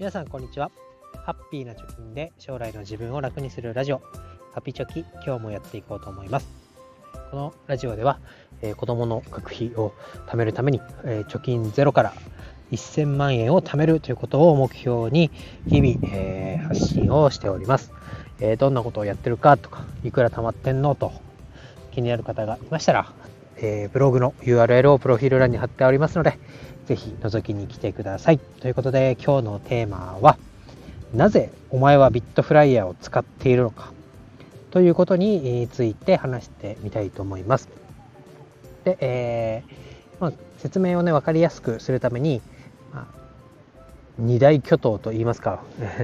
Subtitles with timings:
[0.00, 0.70] 皆さんこんにちは。
[1.26, 4.00] ハッピーな貯金で将来の自分を楽にするラジオ。
[4.54, 6.48] ハピチョキ今日もやっていこうと思います。
[7.30, 8.18] このラジオでは、
[8.62, 9.92] えー、子供の学費を
[10.26, 12.14] 貯めるために、えー、貯金ゼロから
[12.72, 15.30] 1000万円を貯めるということを目標に
[15.68, 17.92] 日々、えー、発信をしております、
[18.40, 21.12] えどんなことをやってるかとかいくら貯まってんのと
[21.92, 23.12] 気になる方がいましたら、
[23.62, 26.38] えブログの URL をプロフィール欄に貼っておりますので
[26.86, 28.38] ぜひ覗きに来てください。
[28.38, 30.36] ということで今日のテーマは
[31.14, 33.92] なぜお前はビットフライヤーを使っているのか？
[34.70, 37.68] ということについて話してみたいと思います。
[38.84, 42.40] で、えー、まあ、説明をね分かりやすくするために、
[42.92, 43.06] まあ、
[44.18, 45.60] 二大巨頭といいますか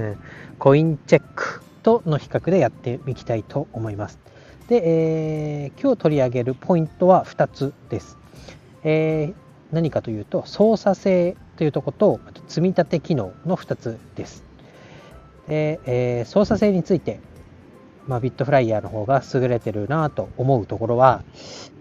[0.59, 4.19] コインチェックとの比較でやっていきたいと思います。
[4.67, 4.81] で、
[5.65, 8.17] えー、今日取り上げるポイントは2つです。
[8.83, 14.43] えー何かというと操作性というとことと積み立て機能の2つです。
[15.47, 17.21] でえー、操作性について、
[18.05, 21.23] まあ、ビットフライヤーの方が優れてるなと思うところは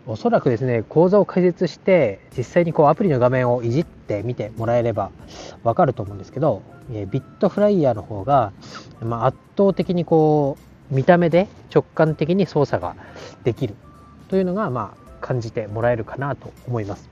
[0.06, 5.10] おそらくですね講座を開設して実際にこうアプリの画面をいじってみてもらえれば
[5.64, 8.52] わかると思うんですけど、ビットフライヤーの方が、
[9.00, 12.96] まあ、圧倒的にこう見た目で直感的に操作が
[13.44, 13.74] できる
[14.28, 17.08] というのが、まあ、感じてもらえるかなと思います。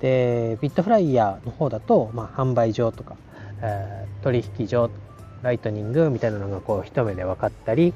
[0.00, 3.16] でビットフライヤーの方だと、まあ、販売所とか、
[3.62, 4.90] えー、取引所
[5.42, 7.94] ライトニングみたいなのがこう一目で分かったり、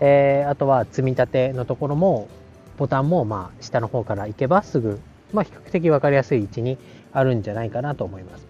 [0.00, 2.28] えー、あとは積み立てのところも
[2.76, 5.00] ボタンもまあ下の方から行けばすぐ、
[5.32, 6.78] まあ、比較的分かりやすい位置に
[7.12, 8.46] あるんじゃないかなと思います。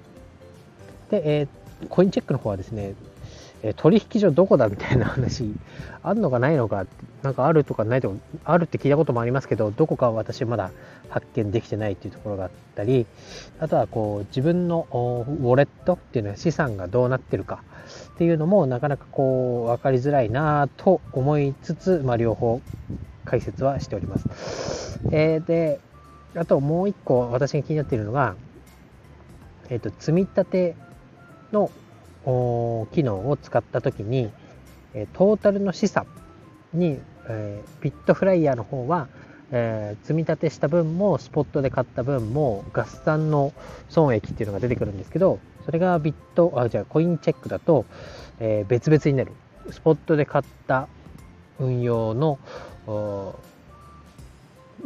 [1.11, 2.95] で、えー、コインチェックの方はですね
[3.69, 5.53] え取引所どこだみたいな話
[6.03, 6.87] あるのかないのか
[7.23, 10.71] なんかあるとかないとかあるって聞いたこともありますけどどこか私まだ
[11.09, 13.07] 発見できてないっていうところがあったり
[13.59, 17.63] あとはこう自分のウォレットっていうのは資産がどうなってるか
[18.15, 22.61] っていうのもなかなかこう分かりづらいなと思いつつ、まあ、両方
[23.25, 25.01] 解説はしております。
[25.11, 25.81] えー、で
[26.37, 28.37] あともう一個私が気になっているのが、
[29.69, 30.77] えーと、積み立て
[31.53, 31.71] の
[32.93, 34.31] 機能を使った時に
[35.13, 36.07] トータルの資産
[36.73, 36.99] に、
[37.29, 39.09] え、ビットフライヤーの方は、
[39.53, 43.53] え、積み立てした分もスポットで買った分も合算の
[43.89, 47.85] 損益っていうのが出てくるんですけどそれがビットあじゃあコインチェックだと、
[48.41, 49.33] え、別々になる。
[49.71, 50.89] スポットで買った
[51.59, 52.39] 運用の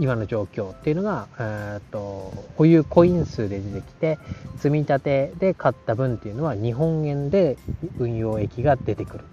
[0.00, 4.18] 今の状況っていうのが、えーと、保有コイン数で出てきて
[4.56, 7.58] 積み立てで買った分っていうのは日本円で
[7.98, 9.24] 運用益が出てくる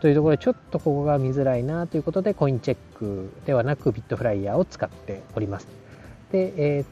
[0.00, 5.66] というところでちょっとここが見づらいなということでコインチェックではなくビットフライヤーを使っております。
[6.30, 6.84] で、えー、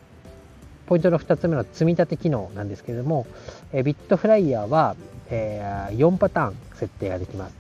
[0.87, 3.29] ポイントの2つ目の積み立て機能なんですけれども、
[3.73, 4.97] え、ビットフライヤーは、
[5.31, 7.55] えー、4パターン設定ができます。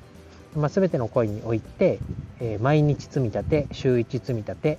[0.57, 2.01] まあ、全てのコインにおいて、
[2.41, 4.79] え毎日積み立て、週1積み立て、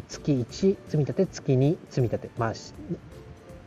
[0.00, 0.44] 月1
[0.86, 2.52] 積み立て、月2積み立て、まあ、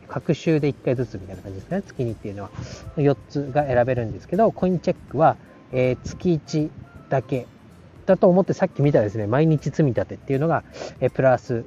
[0.08, 1.82] 各週で1回ずつみたいな感じですね。
[1.82, 2.50] 月2っていうのは
[2.96, 5.36] 4つが選べるんですけど、コインチェックは、
[5.72, 6.70] えー、月1
[7.08, 7.46] だけ
[8.06, 10.64] だと思ってさっき見たですね、毎日積み立てっていうのが、
[11.00, 11.64] え、プラス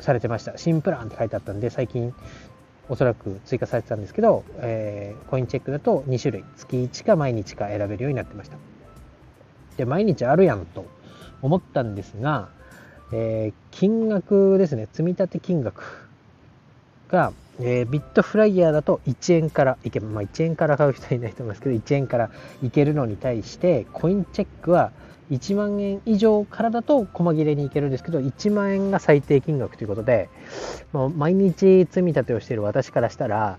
[0.00, 0.58] されてました。
[0.58, 2.14] 新プランって書いてあったんで、最近
[2.88, 8.56] おそらく追加されてたんですけど、えー、コインチェックだと2種類、月1か毎日か選べるようになってました。
[9.76, 10.86] で、毎日あるやんと
[11.42, 12.48] 思ったんですが、
[13.12, 16.08] えー、金額ですね、積み立て金額
[17.08, 22.30] が、えー、ビットフライヤーだと1円からいけまあ、1円から買う人はいないと思いますけど、1円から
[22.62, 24.92] いけるのに対して、コインチェックは
[25.30, 30.28] 1万円以上からだと細切れにいけるんですけど、1万円が最低金額ということで、
[30.92, 33.58] もう毎日積み立てをしている私からしたら、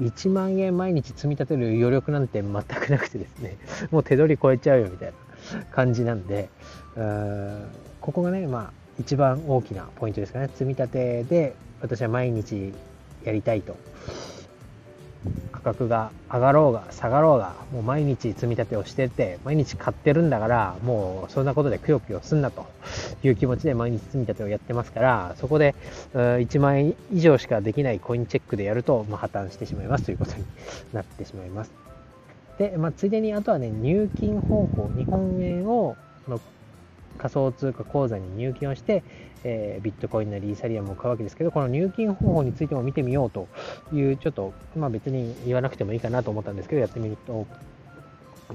[0.00, 3.58] 1万円毎日積み立てる余力なんて全くなくてですね、
[3.90, 5.12] もう手取り超えちゃうよみたい
[5.54, 6.48] な感じなんで、
[8.00, 10.48] ここがね、まあ、一番大きなポイントですかね。
[10.48, 12.72] 積み立てで私は毎日
[13.24, 13.76] やりたいと。
[15.50, 22.66] 価格が上がろうが下がろうが、もう毎日積み立てをしてて、毎日買ってるんだから、もうそんなことでくよくよすんなと
[23.22, 25.74] いう気持ちで毎日積み立てをやってますから、そこで
[26.14, 30.44] 1万円以上しかできないコインチェックでやると、まあ、破綻してしまいますということに
[30.92, 31.72] なってしまいます。
[32.58, 35.96] で、まあ、ついでにあとはね、入金方法、日本円を
[37.22, 39.04] 仮想通貨口座に入金をして、
[39.44, 43.46] えー、ビットコインなりイーサリアムを買うわけですけど、この入金方法についても見てみようと
[43.92, 47.46] いう、ちょっと、まあ別に言わなくてもいいかなと思ったんですけど、やってみると、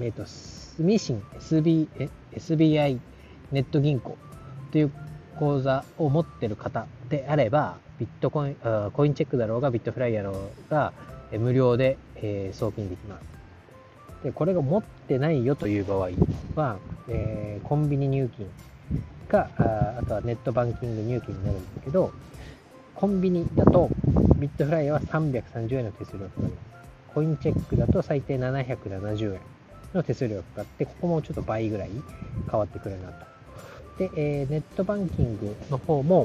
[0.00, 1.88] っ、ー、と、スミシン SB
[2.34, 3.00] SBI
[3.52, 4.18] ネット銀行
[4.70, 4.92] という
[5.38, 8.56] 口座を持ってる方であれば、ビットコイン、
[8.92, 10.92] コインチェックだろうが、ビットフライヤーだろうが、
[11.32, 13.37] 無料で、え送金できます。
[14.22, 16.10] で、これが持ってないよという場合
[16.54, 16.78] は、
[17.08, 18.48] えーコンビニ入金
[19.28, 22.12] かあ、あとはネットバンキング入金になるんですけど、
[22.94, 23.90] コンビニだと
[24.36, 26.54] ビットフライヤーは330円の手数料がかかります。
[27.14, 29.40] コインチェックだと最低770円
[29.92, 31.90] の手数料がかかって、ここもちょっと倍ぐらい
[32.50, 33.26] 変わってくるなと。
[33.98, 36.24] で、えー、ネットバンキングの方も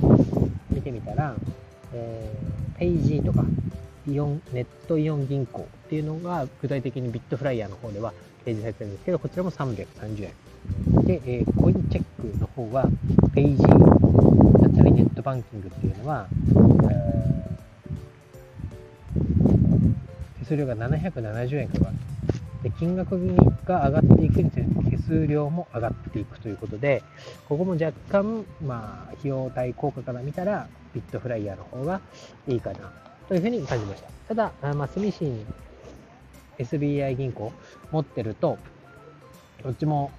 [0.69, 1.35] 見てみたら、
[1.93, 3.43] えー、ペイジーとか
[4.07, 10.33] イオン、ネットイオン銀行っていうのが具体的にビットフライヤーの方では提示されてるんですけど、こちらも330円。
[11.05, 12.03] で、えー、コインチェッ
[12.33, 12.87] クの方は、
[13.33, 16.27] ペイジーだったりネットバンキングっていうのは、
[20.39, 21.95] 手数料が770円かかる。
[22.63, 23.35] で金額
[23.65, 27.03] が上がっていくにつれて手数料も上がっていくということで、
[27.47, 32.01] ここも若干、まあ、費用対効果から見たら、ビットフライヤーの方が
[32.47, 32.91] いいかな
[33.27, 34.09] というふうに感じました。
[34.27, 35.45] ただ、まあ、住信
[36.59, 37.51] SBI 銀行
[37.91, 38.57] 持ってると、
[39.63, 40.11] どっちも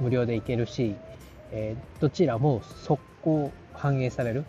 [0.00, 0.94] 無料で行けるし、
[1.52, 4.44] えー、どちらも速攻反映される。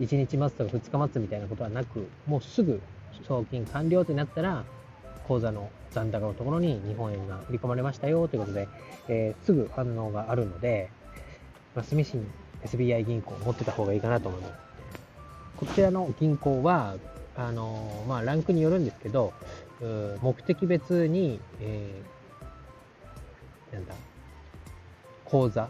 [0.00, 2.80] 1日待つとか2日待つみたいなことはなく、もうすぐ
[3.26, 4.64] 送金完了ってなったら、
[5.28, 8.68] 口座の残高のところに日本円が振り込まれましたよということで、
[9.08, 10.90] えー、すぐ反応があるので、
[11.74, 12.26] まあ、住信
[12.64, 14.73] SBI 銀行持ってた方がいいかなと思います。
[15.64, 16.96] こちらの銀行は、
[17.36, 19.32] あのまあ、ランクによるんですけど、
[20.20, 23.94] 目的別に、えー、なんだ、
[25.24, 25.68] 口座、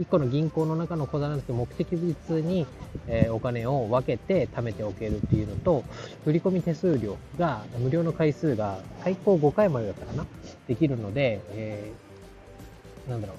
[0.00, 2.66] 1個の銀行の中の口座なんですけど、目的別に、
[3.06, 5.82] えー、お金を分けて貯めておけるっていうのと、
[6.24, 10.26] 振込手数料が、無料の回数が最高5回までだったかな？
[10.68, 13.36] できるので、えー、なんだろう、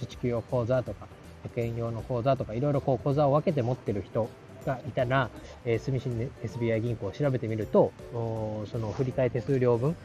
[0.00, 1.08] 自治用口座とか、
[1.42, 4.30] 保険用の口座とか、いろいろこう口座を分けて持ってる人
[4.64, 5.30] がいたら、
[5.64, 9.96] えー、住信 SBI 銀行を調べてみると、その振替手数料分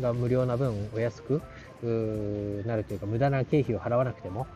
[0.00, 1.42] が無料な分お安く
[2.66, 4.46] なるというか、無駄な経費を払わなくても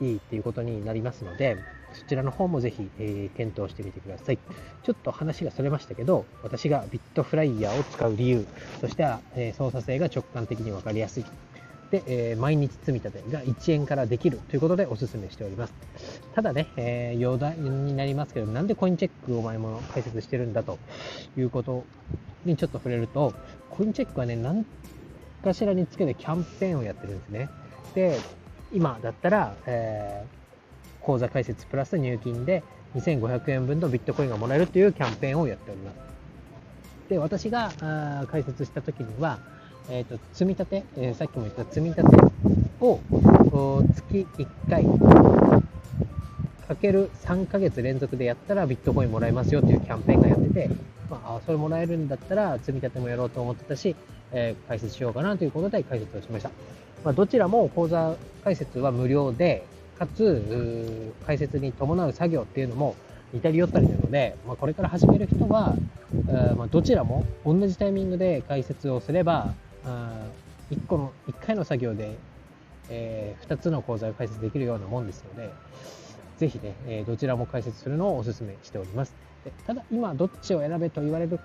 [0.00, 1.56] いいっていうことになりますので、
[1.92, 4.38] そちらの方もぜひ、えー、検討してみてください。
[4.82, 8.46] ちょっと話がそれましたけど、私がビットフライヤーを使う理由
[8.80, 11.24] としては、えー、操作性が直感的に分かりやすい。
[11.90, 15.74] で、え、毎日積み立てが1円からできるということでお勧めしております。
[16.34, 20.78] ただね、えー、余談になりますけど、なんでコインチェックを前も解説してるんだと
[21.36, 21.84] いうこと
[22.44, 23.34] にちょっと触れると、
[23.70, 24.64] コインチェックはね、何
[25.42, 27.48] かしらにつけてキャンペーンをやってるんですね。
[27.94, 28.18] で、
[28.72, 32.62] 今だったら、えー、口座開設プラス入金で
[32.94, 35.96] 2500円分のビットコインがもらえるというキャンペーンをやっております。
[37.08, 39.40] で、私があ解説した時には、
[39.88, 42.16] えーと、積み立て、えー、さっきも言った積み立て
[42.80, 43.00] を
[43.94, 44.84] 月1回
[46.68, 50.70] かける3ヶ月連続でやったらビットコインもらえますよっていうキャンペーンがやってて、
[51.10, 53.96] まあ、それもらえるんだったら積み立てもやろうと思ってたし、
[54.32, 56.50] えー、解説しようかなということで解説をしました。
[57.04, 59.64] まあ、どちらも講座解説は無料で、
[59.98, 62.94] かつ、解説に伴う作業っていうのも
[63.32, 65.74] 似たり寄ったりなので、まあ、これから始める人は、
[66.56, 69.54] まあ、どちらも同じタイミングで解説をすれば、
[69.84, 72.16] 1個の、1回の作業で、
[72.88, 75.50] えー、2つの講座を解説できるようなもんですので、
[76.38, 79.14] ぜひね、えー、どちらも解説するのをお勧めしております。
[79.44, 81.38] でただ、今どっちを選べと言われる、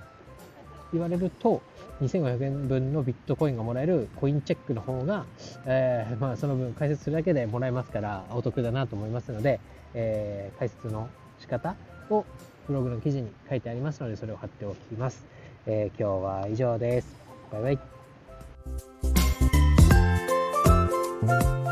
[0.93, 1.61] 言われると、
[2.01, 5.25] 2500円分のビットコインがもらえるコインチェックの方が、
[5.65, 9.59] えー、まあ、その分解説するだけでもらえますからお得だなと思いますので、
[9.93, 11.09] えー、解説の
[11.39, 11.75] 仕方
[12.09, 12.25] を
[12.67, 15.25] ブログの記事に書いてありますのでそれを貼っておきます。
[15.67, 17.15] えー、今日は以上です。
[17.51, 17.94] バイバイ。
[21.25, 21.64] Bye.